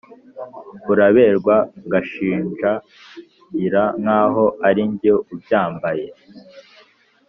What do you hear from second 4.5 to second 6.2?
arinjye ubyambaye."